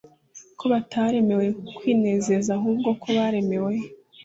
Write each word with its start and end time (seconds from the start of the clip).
ko 0.59 0.65
bataremewe 0.71 1.45
kwinezeza 1.77 2.49
ahubwo 2.57 2.89
ko 3.01 3.07
baremewe 3.17 3.73